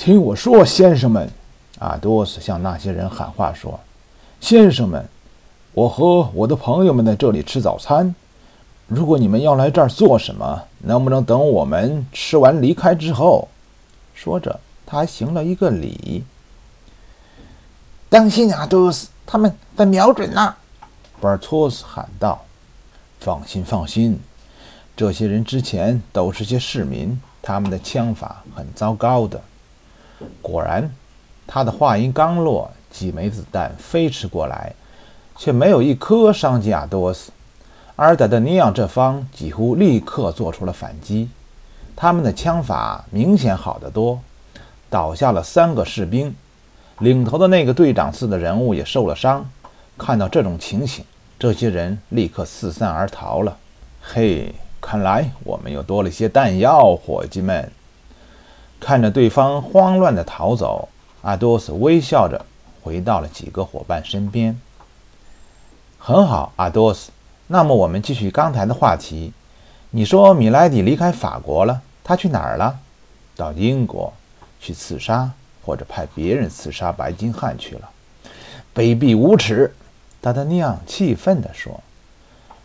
[0.00, 1.30] 听我说，先生们！
[1.78, 3.78] 阿多斯向那些人喊话说
[4.40, 5.06] ：“先生们，
[5.74, 8.14] 我和我的朋友们在这里吃早餐。
[8.86, 13.46] 如果你们要来这儿做什么，能不能等我们吃完离开之后？”
[14.16, 16.24] 说着，他还行了一个礼。
[18.08, 20.54] 当心，阿多斯，他们在瞄准呢！
[21.20, 22.42] 博尔托斯喊道。
[23.20, 24.18] “放心，放心，
[24.96, 29.38] 这些人之前都是些市民，他们的枪法很糟糕的。”
[30.42, 30.90] 果然，
[31.46, 34.72] 他的话音刚落，几枚子弹飞驰过来，
[35.36, 37.32] 却没有一颗伤及阿多斯。
[37.96, 41.28] 而达德尼昂这方几乎立刻做出了反击，
[41.94, 44.20] 他们的枪法明显好得多，
[44.88, 46.34] 倒下了三个士兵，
[46.98, 49.48] 领头的那个队长似的人物也受了伤。
[49.98, 51.04] 看到这种情形，
[51.38, 53.56] 这些人立刻四散而逃了。
[54.00, 57.70] 嘿，看来我们又多了些弹药，伙计们。
[58.80, 60.88] 看着对方慌乱的逃走，
[61.22, 62.44] 阿多斯微笑着
[62.82, 64.58] 回到了几个伙伴身边。
[65.98, 67.10] 很好，阿多斯，
[67.46, 69.32] 那么我们继续刚才的话题。
[69.90, 72.78] 你说米莱迪离开法国了，他去哪儿了？
[73.36, 74.12] 到英国
[74.60, 75.30] 去刺杀，
[75.62, 77.90] 或者派别人刺杀白金汉去了。
[78.74, 79.74] 卑鄙无耻！
[80.20, 81.80] 达达尼昂气愤地说：“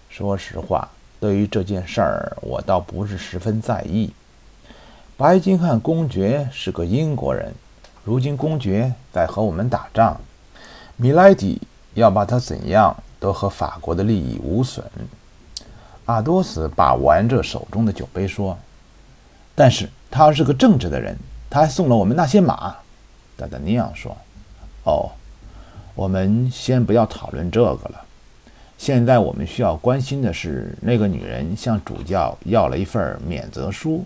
[0.10, 0.88] 说实话，
[1.20, 4.14] 对于这件事儿，我倒不是十分在意。”
[5.18, 7.54] 白金汉公爵是个英国人，
[8.04, 10.20] 如今公爵在和我们打仗，
[10.98, 11.62] 米莱迪
[11.94, 14.86] 要把他怎样都和法国的利益无损。
[16.04, 18.58] 阿多斯把玩着手中的酒杯说
[19.56, 21.18] ：“但是他是个正直的人，
[21.50, 22.76] 他还送了我们那些马。”
[23.38, 24.18] 达达尼昂说
[24.84, 25.10] ：“哦，
[25.96, 28.02] 我们先不要讨论这个了。
[28.78, 34.06] 现在我们需要关心的是，那个女人向主教要了一份免责书。”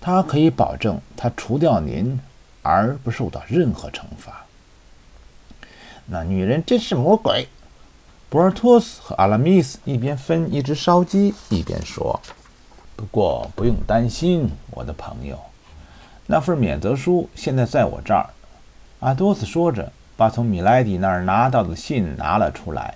[0.00, 2.20] 他可以保证他除掉您，
[2.62, 4.44] 而不受到任何惩罚。
[6.06, 7.48] 那女人真是魔鬼！
[8.30, 12.20] 博尔托斯和阿拉米斯一边分一只烧鸡，一边说
[12.94, 15.38] ：“不过不用担心，我的朋友，
[16.26, 18.30] 那份免责书现在在我这儿。”
[19.00, 22.94] 阿多斯说着，把从米莱迪那儿拿到的信拿了出来。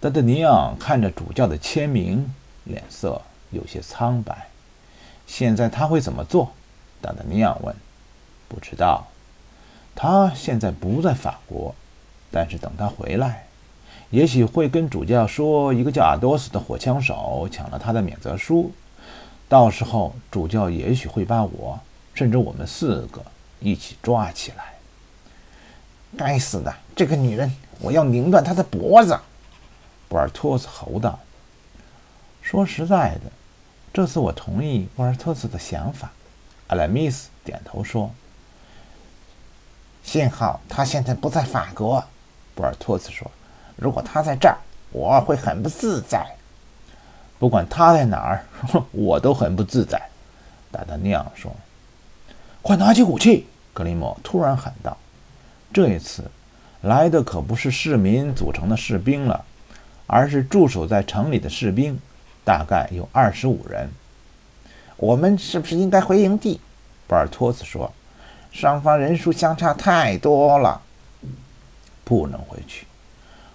[0.00, 2.32] 德德尼昂看着主教的签名，
[2.64, 4.48] 脸色有些苍白。
[5.26, 6.52] 现在他会怎么做？
[7.00, 7.74] 达达尼昂问。
[8.48, 9.06] 不知道。
[9.96, 11.74] 他现在不在法国，
[12.30, 13.46] 但是等他回来，
[14.10, 18.72] 也许会跟主教说，一个叫阿多斯的火枪手抢了他的免责书。
[19.48, 21.78] 到时候，主教也许会把我，
[22.12, 23.22] 甚至我们四个
[23.60, 24.74] 一起抓起来。
[26.16, 27.52] 该死的这个女人！
[27.80, 29.18] 我要拧断她的脖子！
[30.08, 31.18] 博尔托斯吼道。
[32.42, 33.30] 说实在的。
[33.94, 36.10] 这次我同意沃尔特斯的想法，
[36.66, 38.10] 阿莱米斯点头说
[40.02, 42.02] ：“幸好他现在不在法国。”
[42.56, 43.30] 博尔托斯说
[43.78, 44.58] ：“如果他在这儿，
[44.90, 46.26] 我会很不自在。
[47.38, 48.44] 不管他在哪儿，
[48.90, 50.02] 我都很不自在。”
[50.72, 51.54] 达达尼昂说
[52.62, 54.96] ：“快拿起武器！”格林莫突然喊道
[55.72, 56.28] ：“这一次
[56.80, 59.44] 来的可不是市民组成的士兵了，
[60.08, 61.96] 而是驻守在城里的士兵。”
[62.44, 63.90] 大概有二十五人。
[64.96, 66.60] 我们是不是应该回营地？
[67.08, 67.92] 博尔托斯说
[68.52, 70.80] ：“双方人数相差太多了，
[72.04, 72.86] 不能回去。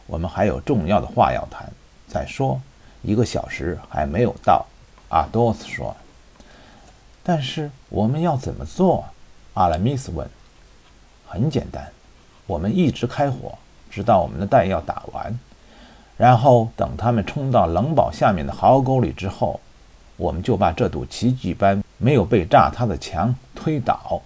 [0.06, 1.72] 我们还有重要的话要谈。
[2.08, 2.60] 再说，
[3.02, 4.66] 一个小时还没有到。”
[5.10, 5.96] 阿多斯说。
[7.24, 9.06] “但是我们要怎么做？”
[9.56, 10.30] 阿拉米斯问。
[11.26, 11.90] “很简单，
[12.46, 13.58] 我们一直开火，
[13.90, 15.40] 直到我们的弹药打完。”
[16.20, 19.58] 然后等他们冲到冷堡下面的壕沟里之后，
[20.18, 24.22] 我们就把这堵奇迹般没有被炸塌的墙推倒。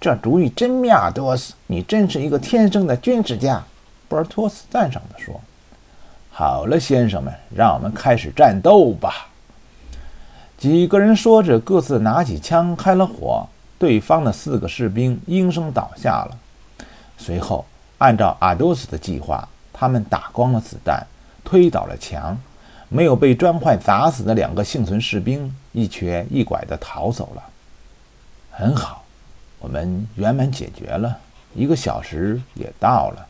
[0.00, 3.62] 这主意真妙，多斯，你真是一个天生的军事家。”
[4.08, 5.40] 博尔托斯赞赏地说。
[6.32, 9.28] “好了，先生们，让我们开始战斗吧。”
[10.58, 13.46] 几个人说着，各自拿起枪开了火。
[13.78, 16.36] 对方的四个士兵应声倒下了。
[17.16, 17.64] 随后，
[17.98, 19.48] 按照阿多斯的计划。
[19.74, 21.04] 他们打光了子弹，
[21.44, 22.38] 推倒了墙，
[22.88, 27.42] 没有被砖块砸死的两个幸存士兵一瘸一拐地逃走了。
[28.52, 29.04] 很好，
[29.58, 31.18] 我们圆满解决了。
[31.54, 33.26] 一个小时也到了。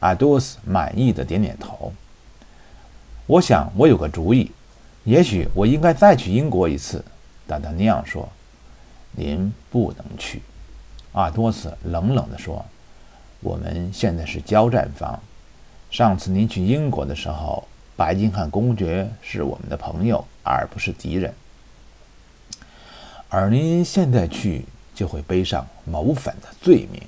[0.00, 1.92] 阿多斯满意的点点头。
[3.26, 4.50] 我想我有个主意，
[5.04, 7.04] 也许我应该再去英国一次。
[7.46, 8.28] 达达尼昂说
[9.12, 10.42] ：“您不能去。”
[11.12, 12.64] 阿多斯冷冷地说
[13.40, 15.20] ：“我们现在是交战方。”
[15.90, 17.66] 上次您去英国的时候，
[17.96, 21.34] 白金汉公爵是我们的朋友，而不是敌人。
[23.28, 24.64] 而您现在去，
[24.94, 27.02] 就会背上谋反的罪名。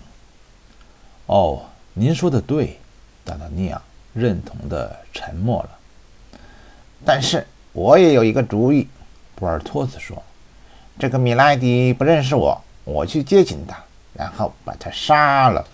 [1.26, 1.62] 哦，
[1.94, 2.78] 您说的对，
[3.24, 3.80] 达达尼亚
[4.12, 5.70] 认同的沉默了。
[7.04, 8.88] 但是我也有一个主意，
[9.36, 10.20] 博尔托斯说
[10.98, 13.76] ：“这个米莱迪不认识我，我去接近他，
[14.12, 15.64] 然后把他杀了。”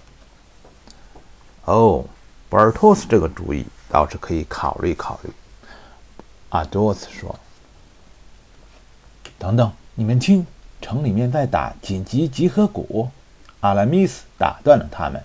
[1.64, 2.04] 哦，
[2.48, 5.30] 博尔托斯这个主意倒是可以考虑考虑。
[6.48, 7.38] 阿多斯说
[9.38, 10.46] ：“等等，你们听，
[10.80, 13.10] 城里面在打紧急集合鼓。”
[13.60, 15.22] 阿拉米斯打断了他们：“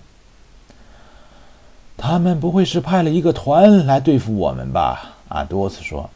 [1.96, 6.10] 他们不会是派了一个团来对付我们吧？”阿多斯说：“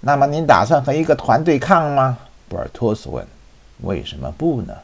[0.00, 2.16] 那么您打算和一个团对抗吗？”
[2.48, 3.26] 博尔托斯问。
[3.82, 4.74] “为什么不呢？”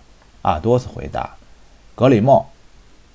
[0.42, 1.30] 阿多斯回答。
[1.96, 2.44] “格里莫，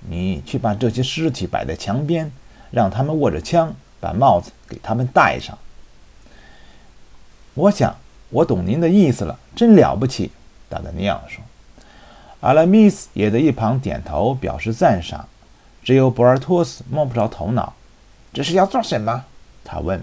[0.07, 2.31] 你去把这些尸体摆在墙边，
[2.71, 5.57] 让他们握着枪，把帽子给他们戴上。”
[7.55, 7.95] 我想，
[8.29, 10.31] 我懂您的意思了，真了不起，
[10.69, 11.43] 达达尼昂说。
[12.41, 15.27] 阿拉米斯也在一旁点头表示赞赏，
[15.83, 17.73] 只有博尔托斯摸不着头脑，
[18.31, 19.25] 这是要做什么？
[19.65, 20.01] 他问。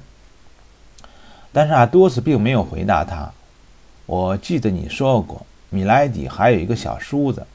[1.50, 3.32] 但是阿多斯并没有回答他。
[4.04, 7.46] 我记得你说过，米莱迪还有一个小叔子，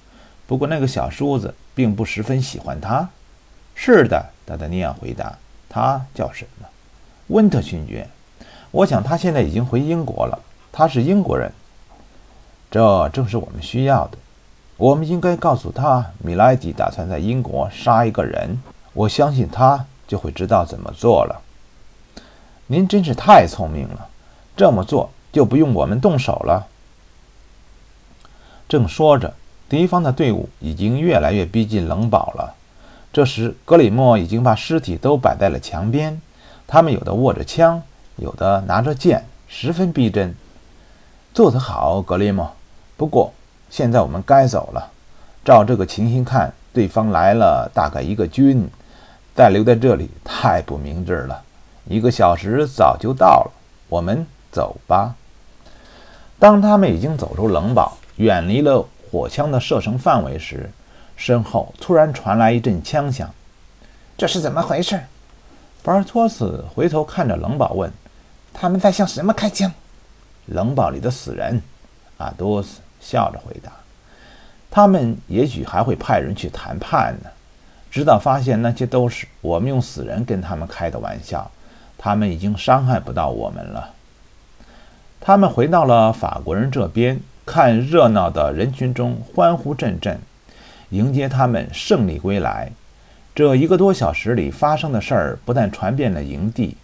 [0.48, 3.10] 不过那个小叔子并不十分喜欢他。
[3.76, 5.38] 是的，达达尼亚回答。
[5.70, 6.68] 他叫什么？
[7.28, 8.08] 温特勋爵。
[8.72, 10.40] 我想他现在已经回英国了。
[10.72, 11.52] 他是英国人，
[12.70, 14.18] 这正是我们需要的。
[14.78, 18.58] 我们应该告诉他，米莱迪打算在英国杀一个人。
[18.94, 21.42] 我相信他就会知道怎么做了。
[22.68, 24.10] 您真是太聪明了，
[24.56, 26.68] 这么做就不用我们动手了。
[28.68, 29.34] 正说着，
[29.72, 32.56] 敌方的队伍已经越来越逼近冷堡了。
[33.14, 36.22] 这时，格里莫已经把尸体都摆在了墙边，
[36.68, 37.82] 他们有的握着枪。
[38.18, 40.36] 有的拿着剑，十分逼真。
[41.34, 42.52] 做得好，格雷莫。
[42.98, 43.32] 不过
[43.70, 44.92] 现在我们该走了。
[45.46, 48.68] 照这个情形看，对方来了大概一个军，
[49.34, 51.42] 再留在这里太不明智了。
[51.86, 53.52] 一个小时早就到了，
[53.88, 55.16] 我们走吧。
[56.38, 60.72] 当他们已经走出冷堡，远离了火枪的射程范围时，
[61.18, 63.30] 身后突然传来一阵枪响。
[64.18, 65.02] 这是怎么回事？
[65.84, 67.92] 巴尔托斯回头看着冷堡问。
[68.54, 69.74] 他们在向什么开枪？
[70.46, 71.62] 冷堡里的死人，
[72.18, 73.72] 阿多斯笑着回答。
[74.70, 77.30] 他们也许还会派人去谈判呢，
[77.90, 81.52] 直到发现那些都是我们用死人跟他们开的玩笑。
[81.98, 83.94] 他们已经伤害不到我们了。
[85.20, 90.20] 他们回到了法国人这边，看热闹的人群中欢呼阵阵，
[90.90, 92.72] 迎接他们胜利归来。
[93.34, 96.78] 这一个多小时里发生的事儿，不但传遍了营地。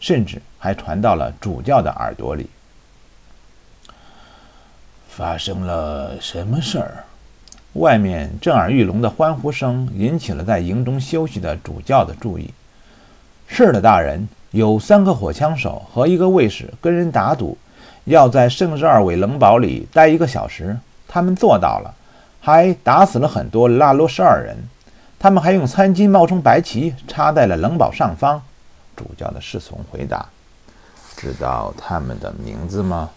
[0.00, 2.50] 甚至还传到了主教的耳朵里。
[5.08, 7.04] 发生了什么事儿？
[7.74, 12.52] 外面震耳欲聋的欢呼声引起了在营中休息的主教的注意。
[13.46, 17.56] 是的，大人，有三个火枪手和一个卫士跟人打赌，
[18.04, 20.78] 要在圣日耳韦冷堡里待一个小时。
[21.06, 21.94] 他们做到了，
[22.40, 24.56] 还打死了很多拉罗什尔人。
[25.18, 28.42] 他们还用餐巾冒充白旗，插在了冷堡上方。
[28.96, 30.26] 主教的侍从回答
[31.16, 33.10] ：“知道他们的名字吗？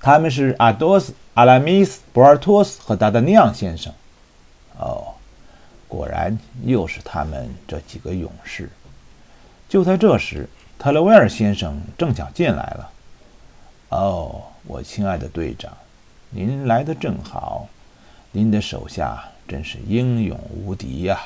[0.00, 3.92] 他们是阿多斯、阿拉米斯、博尔托斯和达达尼昂先生。
[4.78, 5.14] 哦，
[5.88, 8.70] 果然又是他们这几个勇士。”
[9.68, 12.90] 就在这时，特勒维尔先生正巧进来了。
[13.88, 15.72] “哦，我亲爱的队长，
[16.30, 17.68] 您来的正好。
[18.32, 21.18] 您的手下真是英勇无敌呀！”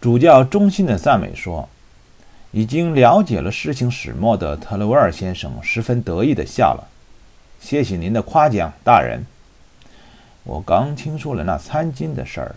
[0.00, 1.68] 主教衷心的赞美说。
[2.52, 6.88] 已经了解了事情始末的特勒维尔先生十分得意地笑了。
[7.60, 9.26] 谢谢您的夸奖，大人。
[10.42, 12.54] 我刚听说了那餐巾的事儿，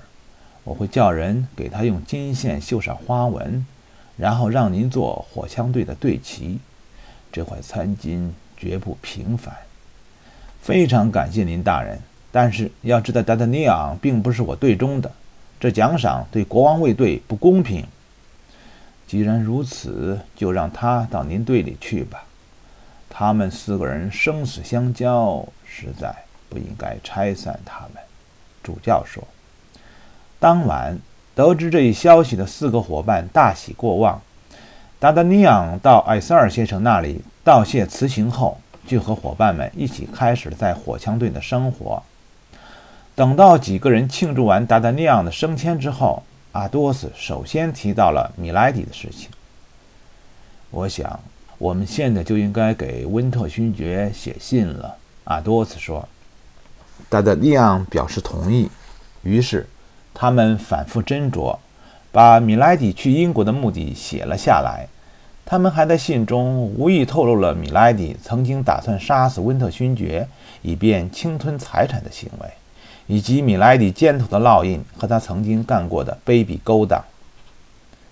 [0.63, 3.65] 我会叫人给他用金线绣上花纹，
[4.15, 6.59] 然后让您做火枪队的队旗。
[7.29, 9.55] 这块餐巾绝不平凡。
[10.61, 11.97] 非常感谢您，大人。
[12.31, 15.11] 但是要知道，达达尼昂并不是我队中的，
[15.59, 17.83] 这奖赏对国王卫队不公平。
[19.07, 22.23] 既然如此，就让他到您队里去吧。
[23.09, 26.13] 他们四个人生死相交，实在
[26.47, 28.03] 不应该拆散他们。
[28.61, 29.23] 主教说。
[30.39, 30.97] 当晚
[31.33, 34.21] 得知这一消息的四个伙伴大喜过望。
[34.99, 42.03] 达达尼昂到艾瑟尔先生那里道谢辞行后，就和伙伴们一起开始了在火枪队的生活。
[43.15, 49.31] 等到几个人庆祝完达达尼昂的升迁之后，阿多斯首先提到了米莱迪的事情。
[50.69, 51.19] 我想，
[51.57, 54.95] 我们现在就应该给温特勋爵写信了。
[55.23, 56.07] 阿多斯说
[57.09, 58.69] ：“达达利昂表示同意。
[59.23, 59.67] 于是，
[60.13, 61.57] 他们反复斟酌，
[62.11, 64.87] 把米莱迪去英国的目的写了下来。
[65.49, 70.27] 他们还在信中无意透露了米莱迪曾经打算杀死温特勋爵，
[70.61, 72.47] 以便侵吞财产的行为，
[73.07, 77.03] 以及米莱迪肩头的烙印和他曾经干过的卑鄙勾当。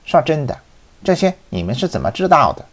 [0.04, 0.58] 说真的，
[1.04, 2.66] 这些你们是怎么知道的？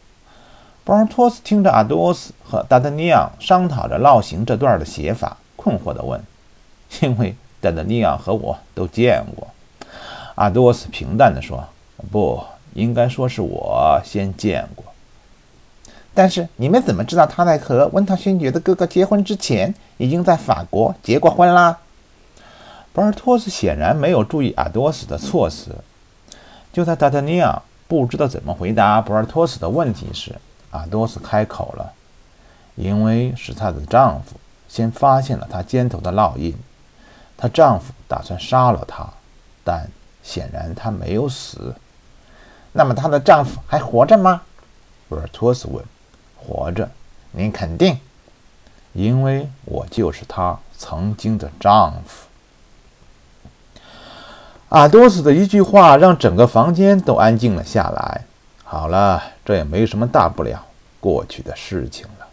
[0.82, 6.18] 博尔托斯听着阿多斯和达德尼昂商讨着烙刑这段的写法，困惑地问
[7.02, 9.46] ：“因为达德尼昂和我都见过。”
[10.36, 11.62] 阿多斯平淡地说
[12.10, 12.42] ：“不。”
[12.74, 14.84] 应该说是我先见过，
[16.12, 21.78] 但是你们怎么知道他在和温特勋爵的哥哥结婚之前已经在法国结过婚啦？
[22.92, 25.74] 博尔托斯显然没有注意阿多斯的措辞。
[26.72, 30.34] 就在达达尼昂不知道怎么回答博尔托斯的问题时，
[30.70, 31.92] 阿多斯开口了
[32.74, 34.34] ：“因为是她的丈夫
[34.68, 36.52] 先发现了她肩头的烙印，
[37.36, 39.08] 她丈夫打算杀了她，
[39.62, 39.88] 但
[40.24, 41.76] 显然她没有死。”
[42.76, 44.42] 那么她的丈夫还活着吗？
[45.08, 45.82] 博尔托斯问。
[46.36, 46.90] 活着，
[47.30, 47.98] 您肯定？
[48.92, 52.26] 因为我就是她曾经的丈夫。
[54.68, 58.24] 阿多斯的一句话让整个房间都安静了下来。
[58.64, 60.66] 好了，这也没什么大不了，
[61.00, 62.26] 过去的事情了。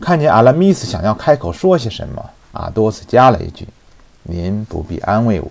[0.00, 3.66] 看见阿拉米斯想要开口说些什么，阿多斯加了一句
[4.22, 5.50] ：“您不必安慰我，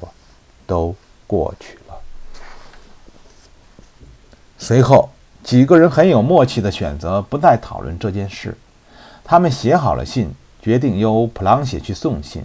[0.66, 0.96] 都
[1.28, 1.78] 过去。”
[4.62, 5.10] 随后，
[5.42, 8.58] 几个人很有默契地选择不再讨论这件事。
[9.24, 12.44] 他们写好了信，决定由普朗西去送信。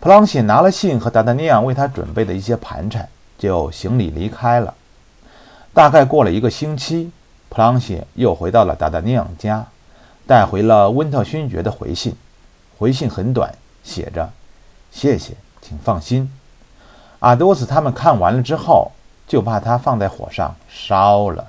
[0.00, 3.08] 普朗西拿了信和达达尼昂为他准备的一些盘缠，
[3.38, 4.74] 就行礼离开了。
[5.72, 7.12] 大概过了一个星期，
[7.48, 9.64] 普朗西又回到了达达尼昂家，
[10.26, 12.12] 带回了温特勋爵的回信。
[12.76, 14.28] 回信很短，写着
[14.90, 16.28] ：“谢谢，请放心。”
[17.20, 18.90] 阿多斯他们看完了之后。
[19.30, 21.46] 就怕它放在火上烧了。